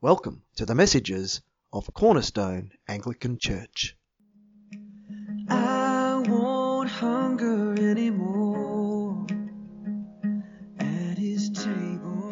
[0.00, 3.96] Welcome to the messages of Cornerstone Anglican Church.
[5.48, 9.26] I won't hunger anymore
[10.78, 12.30] at his table.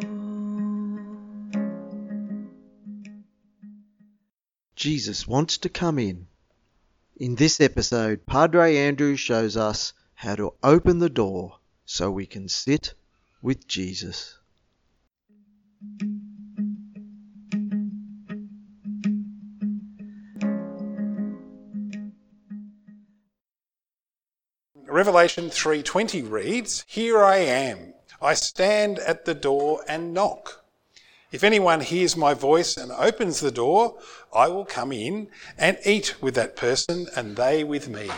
[4.77, 6.27] Jesus wants to come in.
[7.17, 12.47] In this episode, Padre Andrew shows us how to open the door so we can
[12.47, 12.93] sit
[13.41, 14.39] with Jesus.
[24.89, 27.93] Revelation 3:20 reads, "Here I am.
[28.21, 30.63] I stand at the door and knock.
[31.29, 33.99] If anyone hears my voice and opens the door,
[34.33, 38.09] I will come in and eat with that person and they with me."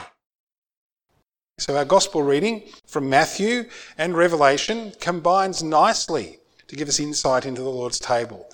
[1.58, 7.64] So our gospel reading from Matthew and Revelation combines nicely to give us insight into
[7.64, 8.48] the Lord's table.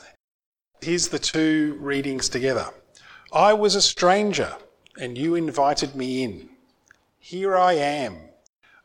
[0.82, 2.74] Here's the two readings together.
[3.34, 4.56] I was a stranger
[4.98, 6.55] and you invited me in.
[7.28, 8.18] Here I am.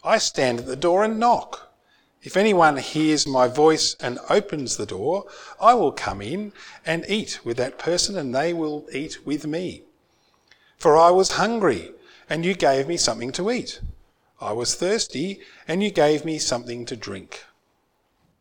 [0.02, 1.74] I stand at the door and knock.
[2.22, 5.26] If anyone hears my voice and opens the door,
[5.60, 6.54] I will come in
[6.86, 9.82] and eat with that person, and they will eat with me.
[10.78, 11.92] For I was hungry,
[12.30, 13.82] and you gave me something to eat.
[14.40, 17.44] I was thirsty, and you gave me something to drink.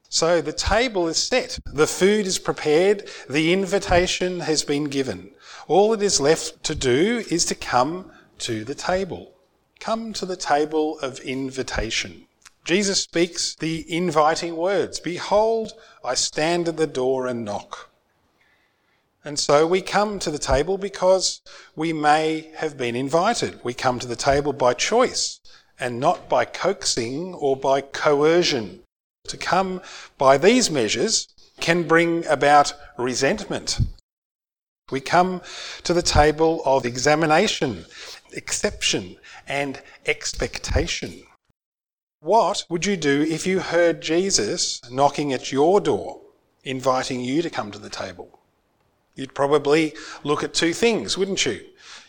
[0.07, 5.31] So the table is set, the food is prepared, the invitation has been given.
[5.67, 9.33] All that is left to do is to come to the table.
[9.79, 12.25] Come to the table of invitation.
[12.65, 17.89] Jesus speaks the inviting words Behold, I stand at the door and knock.
[19.23, 21.41] And so we come to the table because
[21.75, 23.63] we may have been invited.
[23.63, 25.39] We come to the table by choice
[25.79, 28.81] and not by coaxing or by coercion.
[29.27, 29.81] To come
[30.17, 31.27] by these measures
[31.59, 33.79] can bring about resentment.
[34.91, 35.41] We come
[35.83, 37.85] to the table of examination,
[38.31, 41.23] exception, and expectation.
[42.21, 46.21] What would you do if you heard Jesus knocking at your door,
[46.63, 48.39] inviting you to come to the table?
[49.15, 51.61] You'd probably look at two things, wouldn't you?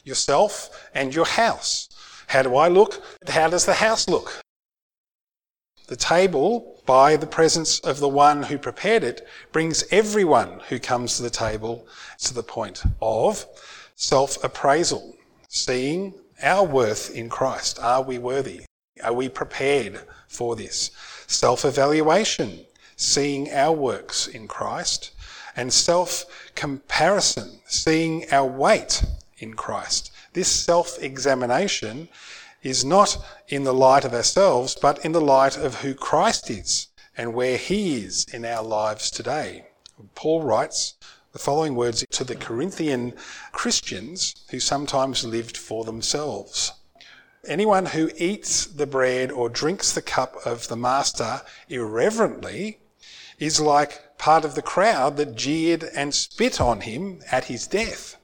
[0.04, 1.88] Yourself and your house.
[2.28, 3.02] How do I look?
[3.28, 4.40] How does the house look?
[5.90, 11.16] The table, by the presence of the one who prepared it, brings everyone who comes
[11.16, 11.84] to the table
[12.20, 13.44] to the point of
[13.96, 15.16] self appraisal,
[15.48, 17.80] seeing our worth in Christ.
[17.80, 18.66] Are we worthy?
[19.02, 20.92] Are we prepared for this?
[21.26, 25.10] Self evaluation, seeing our works in Christ.
[25.56, 26.24] And self
[26.54, 29.02] comparison, seeing our weight
[29.38, 30.12] in Christ.
[30.34, 32.08] This self examination
[32.62, 36.88] is not in the light of ourselves, but in the light of who Christ is
[37.16, 39.66] and where he is in our lives today.
[40.14, 40.94] Paul writes,
[41.32, 43.14] the following words to the Corinthian
[43.52, 46.72] Christians who sometimes lived for themselves.
[47.46, 52.80] Anyone who eats the bread or drinks the cup of the master irreverently
[53.38, 58.16] is like part of the crowd that jeered and spit on him at his death.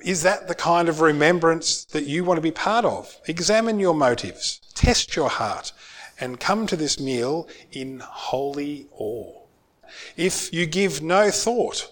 [0.00, 3.16] Is that the kind of remembrance that you want to be part of?
[3.26, 5.72] Examine your motives, test your heart,
[6.20, 9.40] and come to this meal in holy awe.
[10.16, 11.90] If you give no thought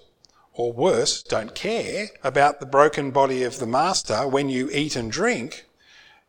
[0.53, 5.11] or worse, don't care about the broken body of the Master when you eat and
[5.11, 5.67] drink,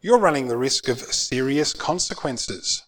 [0.01, 2.83] you're running the risk of serious consequences.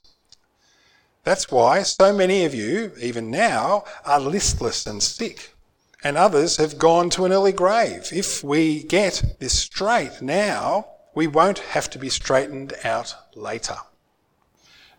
[1.23, 5.55] That's why so many of you, even now, are listless and sick,
[6.03, 8.09] and others have gone to an early grave.
[8.11, 13.77] If we get this straight now, we won't have to be straightened out later.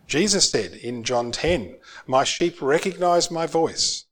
[0.07, 1.75] Jesus said in John 10,
[2.07, 4.05] My sheep recognize my voice.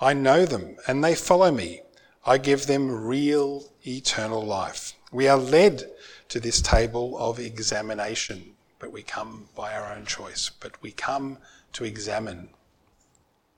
[0.00, 1.82] I know them and they follow me.
[2.24, 4.94] I give them real eternal life.
[5.12, 5.90] We are led
[6.28, 11.38] to this table of examination, but we come by our own choice, but we come
[11.74, 12.48] to examine.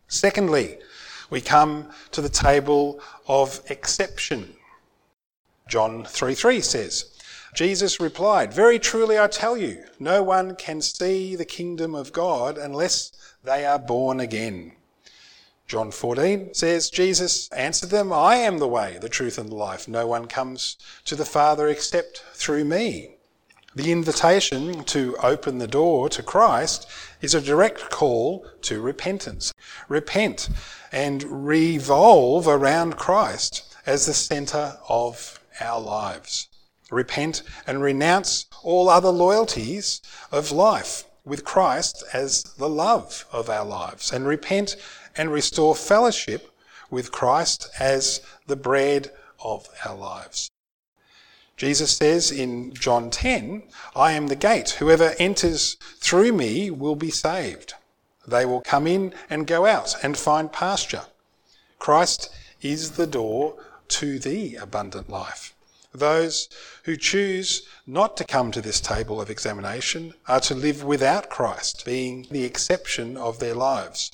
[0.07, 0.79] Secondly,
[1.31, 4.55] we come to the table of exception.
[5.69, 7.15] John 3 3 says,
[7.55, 12.57] Jesus replied, Very truly I tell you, no one can see the kingdom of God
[12.57, 13.13] unless
[13.45, 14.73] they are born again.
[15.67, 19.87] John 14 says, Jesus answered them, I am the way, the truth, and the life.
[19.87, 23.18] No one comes to the Father except through me.
[23.79, 26.91] The invitation to open the door to Christ
[27.21, 29.55] is a direct call to repentance.
[29.89, 30.49] Repent
[30.91, 36.49] and revolve around Christ as the centre of our lives.
[36.91, 40.03] Repent and renounce all other loyalties
[40.33, 44.13] of life with Christ as the love of our lives.
[44.13, 44.75] And repent
[45.17, 46.51] and restore fellowship
[46.91, 50.48] with Christ as the bread of our lives.
[51.59, 53.65] Jesus says in John 10,
[53.97, 54.71] I am the gate.
[54.79, 57.75] Whoever enters through me will be saved.
[58.27, 61.07] They will come in and go out and find pasture.
[61.81, 62.31] Christ
[62.63, 63.57] is the door
[63.89, 65.53] to the abundant life.
[65.93, 66.49] Those
[66.85, 71.85] who choose not to come to this table of examination are to live without Christ,
[71.85, 74.13] being the exception of their lives.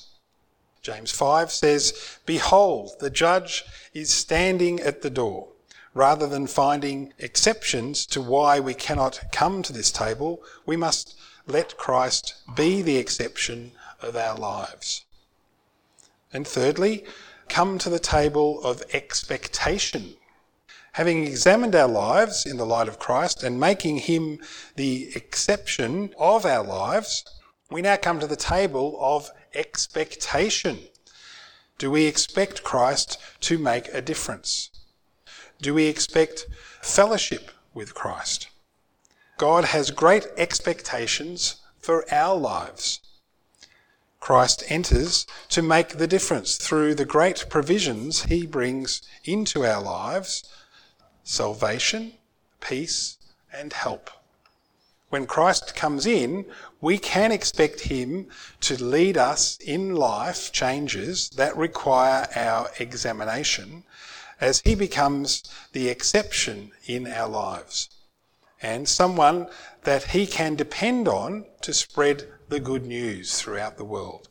[0.81, 5.49] James 5 says, Behold, the judge is standing at the door.
[5.95, 11.77] Rather than finding exceptions to why we cannot come to this table, we must let
[11.77, 13.71] Christ be the exception
[14.01, 15.05] of our lives.
[16.33, 17.05] And thirdly,
[17.47, 20.15] come to the table of expectation.
[20.91, 24.39] Having examined our lives in the light of Christ and making him
[24.75, 27.23] the exception of our lives,
[27.71, 30.89] we now come to the table of expectation.
[31.77, 34.71] Do we expect Christ to make a difference?
[35.61, 36.47] Do we expect
[36.81, 38.49] fellowship with Christ?
[39.37, 42.99] God has great expectations for our lives.
[44.19, 50.43] Christ enters to make the difference through the great provisions he brings into our lives
[51.23, 52.13] salvation,
[52.59, 53.17] peace,
[53.53, 54.09] and help.
[55.09, 56.45] When Christ comes in,
[56.81, 58.27] we can expect him
[58.61, 63.83] to lead us in life changes that require our examination
[64.39, 67.89] as he becomes the exception in our lives
[68.61, 69.47] and someone
[69.83, 74.27] that he can depend on to spread the good news throughout the world.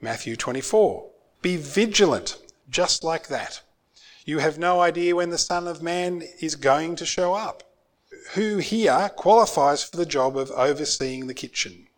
[0.00, 1.06] Matthew 24.
[1.42, 2.38] Be vigilant,
[2.70, 3.60] just like that.
[4.24, 7.62] You have no idea when the Son of Man is going to show up.
[8.34, 11.88] Who here qualifies for the job of overseeing the kitchen?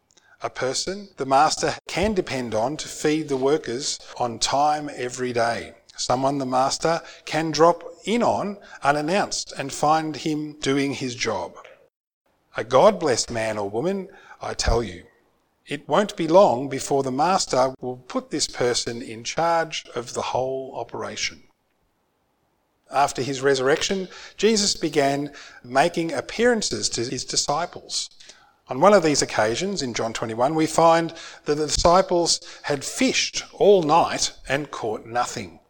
[0.43, 5.75] A person the master can depend on to feed the workers on time every day.
[5.97, 11.57] Someone the master can drop in on unannounced and find him doing his job.
[12.57, 14.09] A God blessed man or woman,
[14.41, 15.05] I tell you.
[15.67, 20.23] It won't be long before the master will put this person in charge of the
[20.23, 21.45] whole operation.
[22.91, 25.33] After his resurrection, Jesus began
[25.65, 28.11] making appearances to his disciples.
[28.69, 31.15] On one of these occasions, in John 21, we find
[31.45, 35.61] that the disciples had fished all night and caught nothing.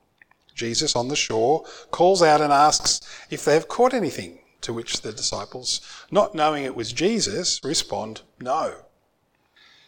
[0.54, 5.02] Jesus on the shore calls out and asks if they have caught anything, to which
[5.02, 5.80] the disciples,
[6.10, 8.76] not knowing it was Jesus, respond, No.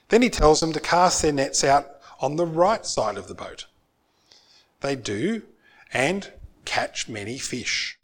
[0.08, 1.86] Then he tells them to cast their nets out
[2.20, 3.66] on the right side of the boat.
[4.80, 5.42] They do
[5.92, 6.32] and
[6.64, 7.98] catch many fish.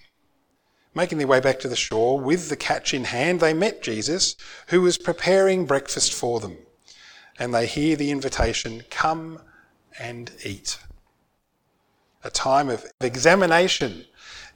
[0.94, 4.36] Making their way back to the shore with the catch in hand, they met Jesus,
[4.68, 6.58] who was preparing breakfast for them.
[7.38, 9.40] And they hear the invitation, Come
[9.98, 10.78] and eat
[12.24, 14.04] a time of examination,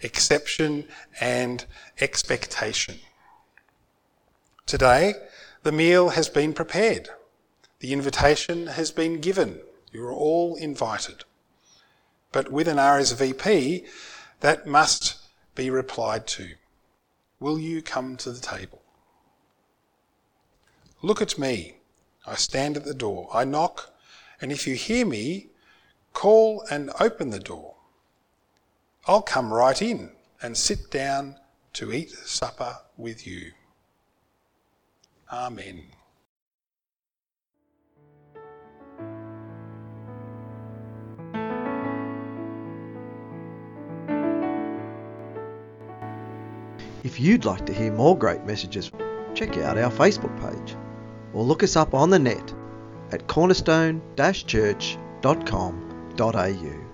[0.01, 0.87] exception,
[1.21, 1.65] and
[2.01, 2.97] expectation.
[4.67, 5.15] Today,
[5.63, 7.09] the meal has been prepared.
[7.81, 9.61] The invitation has been given.
[9.93, 11.25] You are all invited.
[12.33, 13.87] But with an RSVP,
[14.41, 15.17] that must
[15.55, 16.51] be replied to.
[17.41, 18.83] Will you come to the table?
[21.03, 21.77] Look at me.
[22.27, 23.29] I stand at the door.
[23.33, 23.95] I knock,
[24.41, 25.49] and if you hear me,
[26.17, 27.75] Call and open the door.
[29.07, 31.37] I'll come right in and sit down
[31.75, 33.53] to eat supper with you.
[35.31, 35.82] Amen.
[47.05, 48.91] If you'd like to hear more great messages,
[49.35, 50.75] check out our Facebook page
[51.35, 52.55] or look us up on the net
[53.13, 56.85] at cornerstone-church.com au.